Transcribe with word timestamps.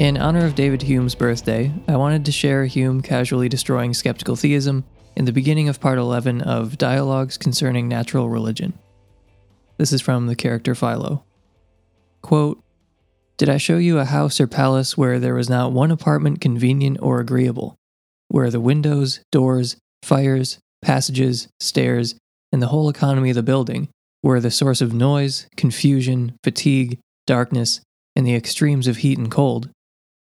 In 0.00 0.16
honor 0.16 0.46
of 0.46 0.54
David 0.54 0.80
Hume's 0.80 1.14
birthday, 1.14 1.70
I 1.86 1.98
wanted 1.98 2.24
to 2.24 2.32
share 2.32 2.64
Hume 2.64 3.02
casually 3.02 3.50
destroying 3.50 3.92
skeptical 3.92 4.34
theism 4.34 4.84
in 5.14 5.26
the 5.26 5.30
beginning 5.30 5.68
of 5.68 5.78
part 5.78 5.98
11 5.98 6.40
of 6.40 6.78
Dialogues 6.78 7.36
Concerning 7.36 7.86
Natural 7.86 8.30
Religion. 8.30 8.72
This 9.76 9.92
is 9.92 10.00
from 10.00 10.26
the 10.26 10.34
character 10.34 10.74
Philo. 10.74 11.22
Quote, 12.22 12.62
Did 13.36 13.50
I 13.50 13.58
show 13.58 13.76
you 13.76 13.98
a 13.98 14.06
house 14.06 14.40
or 14.40 14.46
palace 14.46 14.96
where 14.96 15.18
there 15.18 15.34
was 15.34 15.50
not 15.50 15.72
one 15.72 15.90
apartment 15.90 16.40
convenient 16.40 16.96
or 17.02 17.20
agreeable, 17.20 17.76
where 18.28 18.50
the 18.50 18.58
windows, 18.58 19.20
doors, 19.30 19.76
fires, 20.02 20.58
passages, 20.80 21.48
stairs, 21.60 22.14
and 22.50 22.62
the 22.62 22.68
whole 22.68 22.88
economy 22.88 23.28
of 23.28 23.36
the 23.36 23.42
building 23.42 23.90
were 24.22 24.40
the 24.40 24.50
source 24.50 24.80
of 24.80 24.94
noise, 24.94 25.46
confusion, 25.58 26.38
fatigue, 26.42 26.98
darkness, 27.26 27.82
and 28.16 28.26
the 28.26 28.34
extremes 28.34 28.86
of 28.86 28.96
heat 28.96 29.18
and 29.18 29.30
cold, 29.30 29.68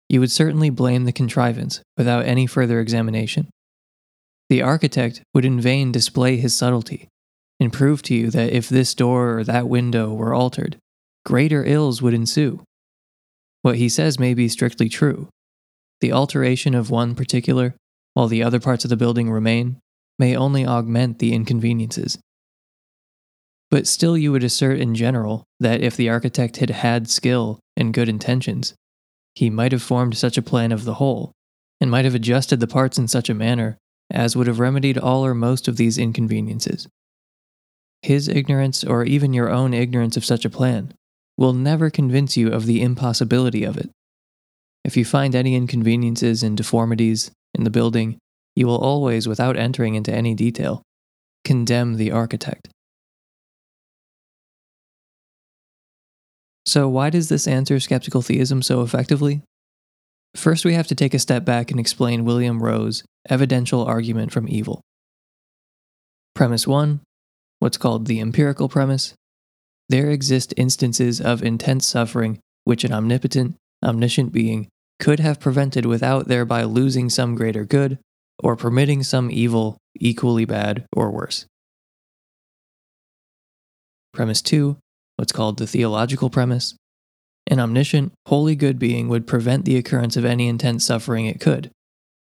you 0.09 0.19
would 0.19 0.31
certainly 0.31 0.69
blame 0.69 1.05
the 1.05 1.11
contrivance 1.11 1.81
without 1.97 2.25
any 2.25 2.47
further 2.47 2.79
examination. 2.79 3.49
The 4.49 4.61
architect 4.61 5.21
would 5.33 5.45
in 5.45 5.59
vain 5.59 5.91
display 5.91 6.37
his 6.37 6.55
subtlety 6.55 7.09
and 7.59 7.73
prove 7.73 8.01
to 8.03 8.15
you 8.15 8.29
that 8.31 8.53
if 8.53 8.69
this 8.69 8.93
door 8.93 9.39
or 9.39 9.43
that 9.43 9.67
window 9.67 10.13
were 10.13 10.33
altered, 10.33 10.77
greater 11.25 11.65
ills 11.65 12.01
would 12.01 12.13
ensue. 12.13 12.63
What 13.61 13.75
he 13.75 13.89
says 13.89 14.19
may 14.19 14.33
be 14.33 14.47
strictly 14.47 14.87
true. 14.87 15.27
The 15.99 16.13
alteration 16.13 16.75
of 16.75 16.89
one 16.89 17.15
particular, 17.15 17.75
while 18.13 18.27
the 18.27 18.43
other 18.43 18.59
parts 18.59 18.85
of 18.85 18.89
the 18.89 18.95
building 18.95 19.29
remain, 19.29 19.79
may 20.19 20.35
only 20.35 20.65
augment 20.65 21.19
the 21.19 21.33
inconveniences. 21.33 22.17
But 23.69 23.87
still, 23.87 24.17
you 24.17 24.31
would 24.31 24.43
assert 24.43 24.79
in 24.79 24.95
general 24.95 25.43
that 25.59 25.81
if 25.81 25.97
the 25.97 26.09
architect 26.09 26.57
had 26.57 26.69
had 26.69 27.09
skill 27.09 27.59
and 27.75 27.93
good 27.93 28.07
intentions, 28.07 28.73
he 29.37 29.51
might 29.51 29.71
have 29.71 29.83
formed 29.83 30.17
such 30.17 30.35
a 30.35 30.41
plan 30.41 30.71
of 30.71 30.83
the 30.83 30.95
whole, 30.95 31.31
and 31.79 31.91
might 31.91 32.05
have 32.05 32.15
adjusted 32.15 32.59
the 32.59 32.65
parts 32.65 32.97
in 32.97 33.07
such 33.07 33.29
a 33.29 33.35
manner 33.35 33.77
as 34.09 34.35
would 34.35 34.47
have 34.47 34.59
remedied 34.59 34.97
all 34.97 35.23
or 35.23 35.35
most 35.35 35.67
of 35.67 35.77
these 35.77 35.99
inconveniences. 35.99 36.87
His 38.01 38.27
ignorance, 38.27 38.83
or 38.83 39.03
even 39.03 39.33
your 39.33 39.51
own 39.51 39.75
ignorance 39.75 40.17
of 40.17 40.25
such 40.25 40.43
a 40.43 40.49
plan, 40.49 40.91
will 41.37 41.53
never 41.53 41.91
convince 41.91 42.35
you 42.35 42.51
of 42.51 42.65
the 42.65 42.81
impossibility 42.81 43.63
of 43.63 43.77
it. 43.77 43.91
If 44.83 44.97
you 44.97 45.05
find 45.05 45.35
any 45.35 45.55
inconveniences 45.55 46.41
and 46.41 46.57
deformities 46.57 47.29
in 47.53 47.63
the 47.63 47.69
building, 47.69 48.17
you 48.55 48.65
will 48.65 48.79
always, 48.79 49.27
without 49.27 49.55
entering 49.55 49.93
into 49.93 50.11
any 50.11 50.33
detail, 50.33 50.81
condemn 51.43 51.97
the 51.97 52.09
architect. 52.09 52.69
So, 56.67 56.89
why 56.89 57.09
does 57.09 57.29
this 57.29 57.47
answer 57.47 57.79
skeptical 57.79 58.21
theism 58.21 58.61
so 58.61 58.81
effectively? 58.81 59.41
First, 60.35 60.65
we 60.65 60.73
have 60.73 60.87
to 60.87 60.95
take 60.95 61.13
a 61.13 61.19
step 61.19 61.45
back 61.45 61.71
and 61.71 61.79
explain 61.79 62.25
William 62.25 62.61
Rowe's 62.61 63.03
evidential 63.29 63.85
argument 63.85 64.33
from 64.33 64.49
evil. 64.49 64.81
Premise 66.35 66.67
1 66.67 66.99
what's 67.59 67.77
called 67.77 68.05
the 68.05 68.19
empirical 68.19 68.69
premise. 68.69 69.13
There 69.89 70.11
exist 70.11 70.53
instances 70.57 71.19
of 71.19 71.41
intense 71.41 71.87
suffering 71.87 72.39
which 72.65 72.83
an 72.83 72.91
omnipotent, 72.91 73.55
omniscient 73.83 74.31
being 74.31 74.67
could 74.99 75.19
have 75.19 75.39
prevented 75.39 75.85
without 75.85 76.27
thereby 76.27 76.63
losing 76.63 77.09
some 77.09 77.33
greater 77.33 77.63
good 77.63 77.97
or 78.43 78.55
permitting 78.55 79.03
some 79.03 79.31
evil 79.31 79.77
equally 79.99 80.45
bad 80.45 80.85
or 80.93 81.09
worse. 81.09 81.45
Premise 84.13 84.41
2, 84.41 84.77
what's 85.17 85.31
called 85.31 85.59
the 85.59 85.67
theological 85.67 86.29
premise. 86.29 86.75
An 87.47 87.59
omniscient, 87.59 88.13
wholly 88.27 88.55
good 88.55 88.79
being 88.79 89.09
would 89.09 89.27
prevent 89.27 89.65
the 89.65 89.77
occurrence 89.77 90.15
of 90.15 90.25
any 90.25 90.47
intense 90.47 90.85
suffering 90.85 91.25
it 91.25 91.39
could, 91.39 91.71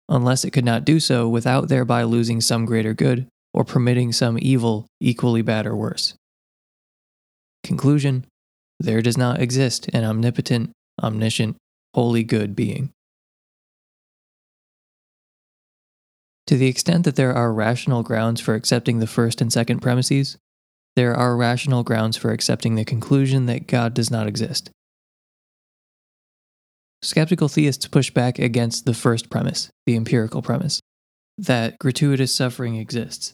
unless 0.09 0.45
it 0.45 0.51
could 0.51 0.65
not 0.65 0.85
do 0.85 1.01
so 1.01 1.29
without 1.29 1.69
thereby 1.69 2.03
losing 2.03 2.41
some 2.41 2.65
greater 2.65 2.95
good 2.95 3.27
or 3.55 3.65
permitting 3.65 4.13
some 4.13 4.39
evil 4.41 4.87
equally 5.01 5.43
bad 5.43 5.67
or 5.67 5.77
worse. 5.77 6.15
Conclusion 7.63 8.27
There 8.81 9.03
does 9.03 9.17
not 9.17 9.41
exist 9.41 9.89
an 9.93 10.05
omnipotent, 10.05 10.71
omniscient, 11.03 11.57
wholly 11.95 12.25
good 12.25 12.57
being. 12.57 12.91
To 16.49 16.57
the 16.57 16.67
extent 16.67 17.05
that 17.05 17.17
there 17.17 17.33
are 17.33 17.53
rational 17.53 18.03
grounds 18.03 18.41
for 18.41 18.55
accepting 18.55 18.99
the 18.99 19.07
first 19.07 19.41
and 19.41 19.53
second 19.53 19.81
premises, 19.81 20.37
there 20.95 21.15
are 21.15 21.37
rational 21.37 21.83
grounds 21.83 22.17
for 22.17 22.31
accepting 22.31 22.75
the 22.75 22.85
conclusion 22.85 23.47
that 23.47 23.67
God 23.67 23.95
does 23.95 24.11
not 24.11 24.27
exist. 24.27 24.71
Skeptical 27.03 27.49
theists 27.49 27.89
push 27.89 28.11
back 28.11 28.39
against 28.39 28.85
the 28.85 28.95
first 28.95 29.29
premise, 29.29 29.71
the 29.87 29.97
empirical 29.97 30.43
premise, 30.43 30.81
that 31.37 31.79
gratuitous 31.79 32.35
suffering 32.35 32.77
exists. 32.77 33.33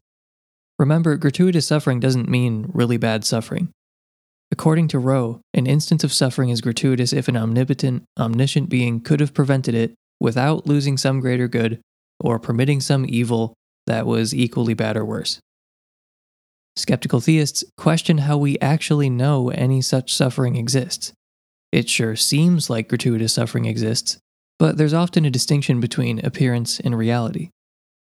Remember, 0.78 1.16
gratuitous 1.16 1.66
suffering 1.66 2.00
doesn't 2.00 2.28
mean 2.28 2.70
really 2.72 2.96
bad 2.96 3.24
suffering. 3.24 3.70
According 4.50 4.88
to 4.88 4.98
Rowe, 4.98 5.40
an 5.52 5.66
instance 5.66 6.04
of 6.04 6.12
suffering 6.12 6.48
is 6.48 6.62
gratuitous 6.62 7.12
if 7.12 7.28
an 7.28 7.36
omnipotent, 7.36 8.04
omniscient 8.18 8.70
being 8.70 9.00
could 9.00 9.20
have 9.20 9.34
prevented 9.34 9.74
it 9.74 9.94
without 10.20 10.66
losing 10.66 10.96
some 10.96 11.20
greater 11.20 11.48
good 11.48 11.80
or 12.20 12.38
permitting 12.38 12.80
some 12.80 13.04
evil 13.06 13.54
that 13.86 14.06
was 14.06 14.34
equally 14.34 14.74
bad 14.74 14.96
or 14.96 15.04
worse. 15.04 15.40
Skeptical 16.78 17.20
theists 17.20 17.64
question 17.76 18.18
how 18.18 18.38
we 18.38 18.56
actually 18.60 19.10
know 19.10 19.50
any 19.50 19.82
such 19.82 20.14
suffering 20.14 20.54
exists. 20.54 21.12
It 21.72 21.88
sure 21.88 22.14
seems 22.14 22.70
like 22.70 22.88
gratuitous 22.88 23.32
suffering 23.32 23.64
exists, 23.64 24.16
but 24.60 24.76
there's 24.76 24.94
often 24.94 25.24
a 25.24 25.30
distinction 25.30 25.80
between 25.80 26.24
appearance 26.24 26.78
and 26.78 26.96
reality. 26.96 27.50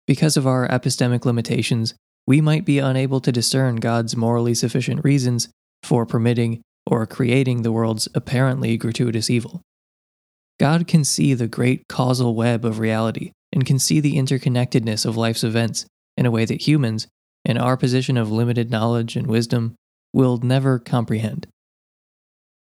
Because 0.07 0.35
of 0.35 0.45
our 0.45 0.67
epistemic 0.67 1.23
limitations, 1.23 1.93
we 2.27 2.41
might 2.41 2.65
be 2.65 2.79
unable 2.79 3.21
to 3.21 3.31
discern 3.31 3.77
God's 3.77 4.17
morally 4.17 4.53
sufficient 4.53 5.05
reasons 5.05 5.47
for 5.81 6.05
permitting 6.05 6.61
or 6.85 7.07
creating 7.07 7.61
the 7.61 7.71
world's 7.71 8.09
apparently 8.13 8.75
gratuitous 8.75 9.29
evil. 9.29 9.61
God 10.59 10.85
can 10.85 11.05
see 11.05 11.33
the 11.33 11.47
great 11.47 11.87
causal 11.87 12.35
web 12.35 12.65
of 12.65 12.79
reality 12.79 13.31
and 13.53 13.65
can 13.65 13.79
see 13.79 14.01
the 14.01 14.17
interconnectedness 14.17 15.05
of 15.05 15.15
life's 15.15 15.45
events 15.45 15.85
in 16.17 16.25
a 16.25 16.31
way 16.31 16.43
that 16.43 16.67
humans, 16.67 17.07
in 17.45 17.57
our 17.57 17.77
position 17.77 18.17
of 18.17 18.31
limited 18.31 18.69
knowledge 18.69 19.16
and 19.16 19.27
wisdom, 19.27 19.75
will 20.13 20.38
never 20.38 20.79
comprehend. 20.79 21.47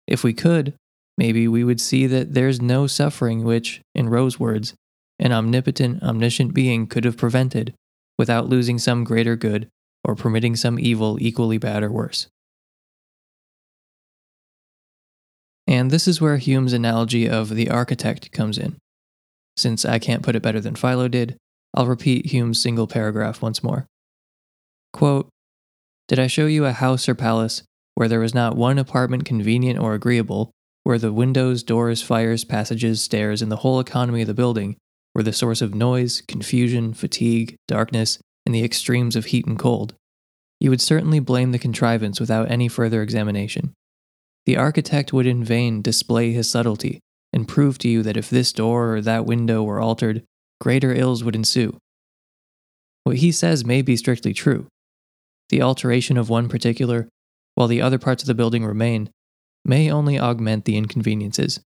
If 0.06 0.24
we 0.24 0.32
could, 0.32 0.74
maybe 1.16 1.48
we 1.48 1.64
would 1.64 1.80
see 1.80 2.06
that 2.06 2.34
there's 2.34 2.60
no 2.60 2.86
suffering 2.86 3.44
which, 3.44 3.80
in 3.94 4.08
Rowe's 4.08 4.38
words, 4.38 4.74
an 5.18 5.32
omnipotent, 5.32 6.02
omniscient 6.02 6.54
being 6.54 6.86
could 6.86 7.04
have 7.04 7.16
prevented 7.16 7.74
without 8.18 8.48
losing 8.48 8.78
some 8.78 9.04
greater 9.04 9.36
good 9.36 9.68
or 10.04 10.14
permitting 10.14 10.56
some 10.56 10.78
evil 10.78 11.18
equally 11.20 11.58
bad 11.58 11.82
or 11.82 11.90
worse. 11.90 12.26
And 15.66 15.90
this 15.90 16.08
is 16.08 16.20
where 16.20 16.36
Hume's 16.38 16.72
analogy 16.72 17.28
of 17.28 17.50
the 17.50 17.70
architect 17.70 18.32
comes 18.32 18.58
in. 18.58 18.76
Since 19.56 19.84
I 19.84 19.98
can't 19.98 20.22
put 20.22 20.34
it 20.34 20.42
better 20.42 20.60
than 20.60 20.74
Philo 20.74 21.06
did, 21.06 21.36
I'll 21.74 21.86
repeat 21.86 22.26
Hume's 22.26 22.60
single 22.60 22.86
paragraph 22.86 23.40
once 23.40 23.62
more. 23.62 23.86
Quote, 24.92 25.28
Did 26.08 26.18
I 26.18 26.26
show 26.26 26.46
you 26.46 26.64
a 26.64 26.72
house 26.72 27.08
or 27.08 27.14
palace 27.14 27.62
where 27.94 28.08
there 28.08 28.20
was 28.20 28.34
not 28.34 28.56
one 28.56 28.78
apartment 28.78 29.24
convenient 29.24 29.78
or 29.78 29.94
agreeable, 29.94 30.50
where 30.84 30.98
the 30.98 31.12
windows, 31.12 31.62
doors, 31.62 32.02
fires, 32.02 32.44
passages, 32.44 33.02
stairs, 33.02 33.42
and 33.42 33.52
the 33.52 33.56
whole 33.56 33.80
economy 33.80 34.22
of 34.22 34.26
the 34.26 34.34
building 34.34 34.76
were 35.14 35.22
the 35.22 35.32
source 35.32 35.60
of 35.60 35.74
noise, 35.74 36.22
confusion, 36.26 36.94
fatigue, 36.94 37.56
darkness, 37.68 38.18
and 38.46 38.54
the 38.54 38.64
extremes 38.64 39.16
of 39.16 39.26
heat 39.26 39.46
and 39.46 39.58
cold, 39.58 39.94
you 40.60 40.68
would 40.68 40.80
certainly 40.80 41.20
blame 41.20 41.52
the 41.52 41.58
contrivance 41.58 42.20
without 42.20 42.50
any 42.50 42.68
further 42.68 43.02
examination. 43.02 43.72
The 44.44 44.58
architect 44.58 45.12
would 45.12 45.26
in 45.26 45.42
vain 45.42 45.80
display 45.80 46.32
his 46.32 46.50
subtlety 46.50 47.00
and 47.32 47.48
prove 47.48 47.78
to 47.78 47.88
you 47.88 48.02
that 48.02 48.16
if 48.16 48.28
this 48.28 48.52
door 48.52 48.96
or 48.96 49.00
that 49.00 49.24
window 49.24 49.62
were 49.62 49.80
altered, 49.80 50.22
greater 50.60 50.92
ills 50.92 51.24
would 51.24 51.34
ensue. 51.34 51.78
What 53.04 53.16
he 53.16 53.32
says 53.32 53.64
may 53.64 53.80
be 53.80 53.96
strictly 53.96 54.34
true. 54.34 54.66
The 55.50 55.62
alteration 55.62 56.16
of 56.16 56.30
one 56.30 56.48
particular 56.48 57.08
while 57.54 57.68
the 57.68 57.82
other 57.82 57.98
parts 57.98 58.22
of 58.22 58.26
the 58.26 58.34
building 58.34 58.64
remain, 58.64 59.10
may 59.64 59.90
only 59.90 60.18
augment 60.18 60.64
the 60.64 60.78
inconveniences. 60.78 61.60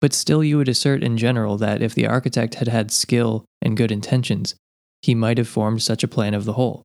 But 0.00 0.12
still, 0.12 0.42
you 0.42 0.56
would 0.56 0.68
assert 0.68 1.02
in 1.02 1.18
general 1.18 1.56
that 1.58 1.82
if 1.82 1.94
the 1.94 2.06
architect 2.06 2.54
had 2.54 2.68
had 2.68 2.90
skill 2.90 3.44
and 3.60 3.76
good 3.76 3.92
intentions, 3.92 4.54
he 5.02 5.14
might 5.14 5.38
have 5.38 5.46
formed 5.46 5.82
such 5.82 6.02
a 6.02 6.08
plan 6.08 6.34
of 6.34 6.44
the 6.44 6.54
whole, 6.54 6.84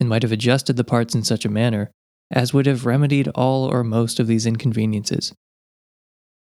and 0.00 0.08
might 0.08 0.22
have 0.22 0.32
adjusted 0.32 0.76
the 0.76 0.82
parts 0.82 1.14
in 1.14 1.22
such 1.22 1.44
a 1.44 1.50
manner 1.50 1.90
as 2.30 2.52
would 2.52 2.66
have 2.66 2.86
remedied 2.86 3.28
all 3.28 3.64
or 3.64 3.84
most 3.84 4.18
of 4.18 4.26
these 4.26 4.46
inconveniences. 4.46 5.32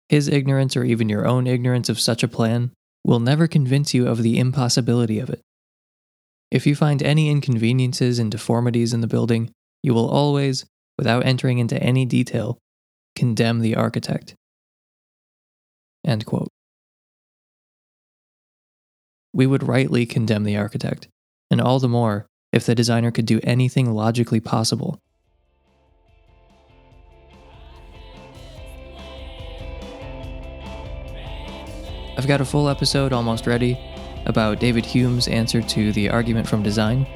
His 0.08 0.28
ignorance, 0.28 0.76
or 0.76 0.84
even 0.84 1.08
your 1.08 1.26
own 1.26 1.46
ignorance 1.46 1.88
of 1.88 1.98
such 1.98 2.22
a 2.22 2.28
plan, 2.28 2.72
will 3.04 3.20
never 3.20 3.48
convince 3.48 3.94
you 3.94 4.06
of 4.06 4.22
the 4.22 4.38
impossibility 4.38 5.18
of 5.18 5.30
it. 5.30 5.40
If 6.52 6.66
you 6.66 6.76
find 6.76 7.02
any 7.02 7.30
inconveniences 7.30 8.18
and 8.18 8.30
deformities 8.30 8.92
in 8.92 9.00
the 9.00 9.06
building, 9.06 9.50
you 9.82 9.94
will 9.94 10.06
always, 10.06 10.66
without 10.98 11.24
entering 11.24 11.56
into 11.56 11.82
any 11.82 12.04
detail, 12.04 12.58
condemn 13.16 13.60
the 13.60 13.74
architect. 13.74 14.34
End 16.04 16.26
quote. 16.26 16.48
we 19.32 19.46
would 19.46 19.66
rightly 19.66 20.04
condemn 20.04 20.44
the 20.44 20.58
architect, 20.58 21.08
and 21.50 21.58
all 21.58 21.78
the 21.78 21.88
more 21.88 22.26
if 22.52 22.66
the 22.66 22.74
designer 22.74 23.10
could 23.10 23.24
do 23.24 23.40
anything 23.42 23.94
logically 23.94 24.40
possible. 24.40 24.98
I've 32.18 32.26
got 32.26 32.42
a 32.42 32.44
full 32.44 32.68
episode 32.68 33.14
almost 33.14 33.46
ready 33.46 33.78
about 34.26 34.60
David 34.60 34.84
Hume's 34.86 35.28
answer 35.28 35.62
to 35.62 35.92
the 35.92 36.10
argument 36.10 36.48
from 36.48 36.62
design. 36.62 37.06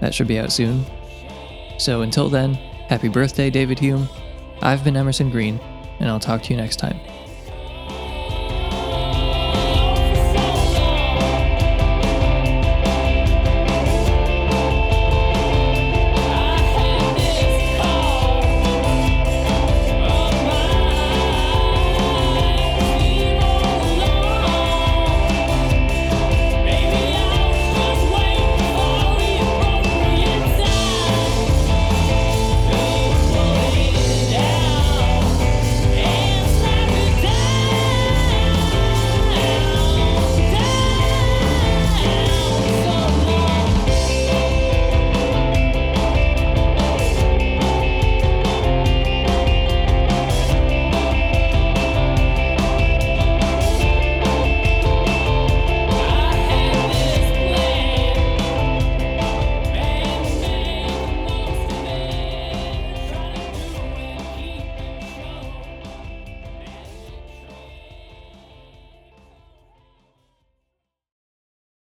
That 0.00 0.14
should 0.14 0.28
be 0.28 0.38
out 0.38 0.52
soon. 0.52 0.84
So 1.78 2.02
until 2.02 2.28
then, 2.28 2.54
happy 2.54 3.08
birthday, 3.08 3.50
David 3.50 3.78
Hume. 3.78 4.08
I've 4.62 4.84
been 4.84 4.96
Emerson 4.96 5.30
Green, 5.30 5.60
and 6.00 6.08
I'll 6.08 6.20
talk 6.20 6.42
to 6.42 6.50
you 6.50 6.56
next 6.56 6.76
time. 6.76 6.98